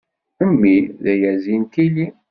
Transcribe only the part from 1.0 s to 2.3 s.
d ayazi n tili.